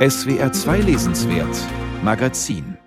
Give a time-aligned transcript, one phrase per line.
[0.00, 1.54] SWR 2 Lesenswert
[2.02, 2.78] Magazin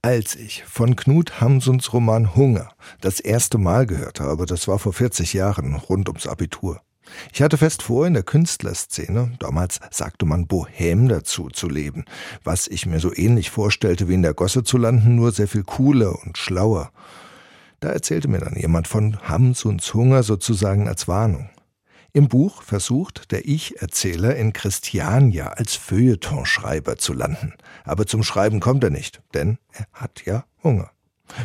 [0.00, 2.70] als ich von Knut Hamsuns Roman Hunger
[3.02, 6.80] das erste Mal gehört habe, das war vor 40 Jahren, rund ums Abitur.
[7.34, 12.06] Ich hatte fest vor, in der Künstlerszene, damals sagte man Bohem dazu, zu leben,
[12.42, 15.62] was ich mir so ähnlich vorstellte wie in der Gosse zu landen, nur sehr viel
[15.62, 16.90] cooler und schlauer.
[17.80, 21.50] Da erzählte mir dann jemand von Hamsuns Hunger sozusagen als Warnung.
[22.14, 27.54] Im Buch versucht der Ich-Erzähler in Christiania als Feuilletonschreiber zu landen.
[27.84, 30.90] Aber zum Schreiben kommt er nicht, denn er hat ja Hunger.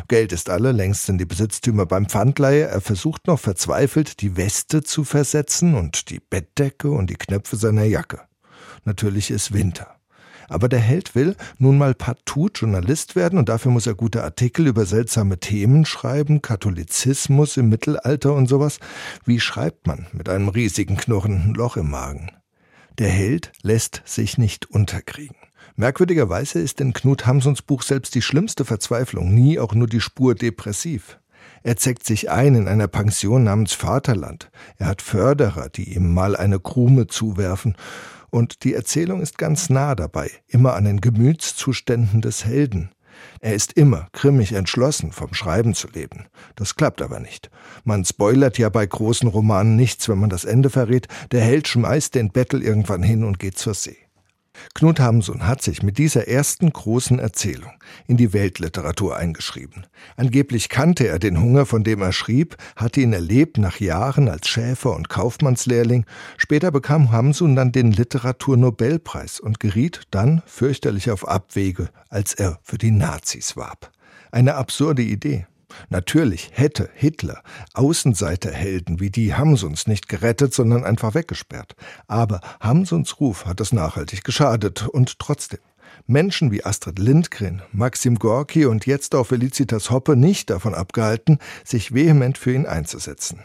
[0.08, 2.66] Geld ist alle, längst sind die Besitztümer beim Pfandleihe.
[2.66, 7.84] Er versucht noch verzweifelt, die Weste zu versetzen und die Bettdecke und die Knöpfe seiner
[7.84, 8.20] Jacke.
[8.84, 9.97] Natürlich ist Winter.
[10.48, 14.66] Aber der Held will nun mal partout Journalist werden und dafür muss er gute Artikel
[14.66, 18.80] über seltsame Themen schreiben, Katholizismus im Mittelalter und sowas.
[19.24, 22.30] Wie schreibt man mit einem riesigen knurrenden Loch im Magen?
[22.98, 25.36] Der Held lässt sich nicht unterkriegen.
[25.76, 30.34] Merkwürdigerweise ist in Knut Hamsuns Buch selbst die schlimmste Verzweiflung nie auch nur die Spur
[30.34, 31.20] depressiv.
[31.62, 34.50] Er zeckt sich ein in einer Pension namens Vaterland.
[34.78, 37.76] Er hat Förderer, die ihm mal eine Krume zuwerfen
[38.30, 42.90] und die Erzählung ist ganz nah dabei, immer an den Gemütszuständen des Helden.
[43.40, 46.26] Er ist immer grimmig entschlossen, vom Schreiben zu leben.
[46.56, 47.50] Das klappt aber nicht.
[47.84, 51.08] Man spoilert ja bei großen Romanen nichts, wenn man das Ende verrät.
[51.32, 54.07] Der Held schmeißt den Bettel irgendwann hin und geht zur See.
[54.74, 57.72] Knut Hamsun hat sich mit dieser ersten großen Erzählung
[58.06, 59.86] in die Weltliteratur eingeschrieben.
[60.16, 64.48] Angeblich kannte er den Hunger, von dem er schrieb, hatte ihn erlebt nach Jahren als
[64.48, 66.06] Schäfer und Kaufmannslehrling.
[66.36, 72.78] Später bekam Hamsun dann den Literaturnobelpreis und geriet dann fürchterlich auf Abwege, als er für
[72.78, 73.90] die Nazis warb.
[74.30, 75.46] Eine absurde Idee.
[75.88, 77.42] Natürlich hätte Hitler
[77.74, 81.74] Außenseiterhelden wie die Hamsuns nicht gerettet, sondern einfach weggesperrt.
[82.06, 85.60] Aber Hamsuns Ruf hat es nachhaltig geschadet und trotzdem.
[86.06, 91.92] Menschen wie Astrid Lindgren, Maxim Gorki und jetzt auch Felicitas Hoppe nicht davon abgehalten, sich
[91.92, 93.40] vehement für ihn einzusetzen.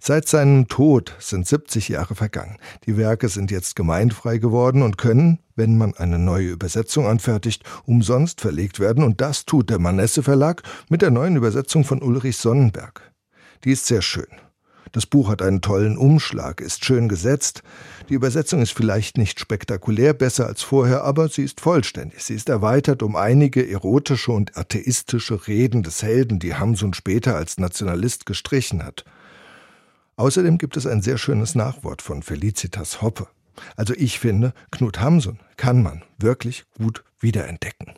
[0.00, 2.58] Seit seinem Tod sind 70 Jahre vergangen.
[2.86, 8.40] Die Werke sind jetzt gemeindfrei geworden und können, wenn man eine neue Übersetzung anfertigt, umsonst
[8.40, 9.04] verlegt werden.
[9.04, 13.12] Und das tut der Manesse Verlag mit der neuen Übersetzung von Ulrich Sonnenberg.
[13.64, 14.26] Die ist sehr schön.
[14.92, 17.62] Das Buch hat einen tollen Umschlag, ist schön gesetzt.
[18.08, 22.22] Die Übersetzung ist vielleicht nicht spektakulär besser als vorher, aber sie ist vollständig.
[22.22, 27.58] Sie ist erweitert um einige erotische und atheistische Reden des Helden, die Hamsun später als
[27.58, 29.04] Nationalist gestrichen hat.
[30.16, 33.28] Außerdem gibt es ein sehr schönes Nachwort von Felicitas Hoppe.
[33.76, 37.94] Also ich finde, Knut Hamsun kann man wirklich gut wiederentdecken.